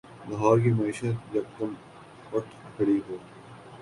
[0.29, 1.71] لاہور کی معیشت یکدم
[2.33, 3.15] اٹھ کھڑی ہو۔